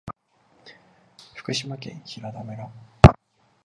[1.35, 2.71] 福島県平田村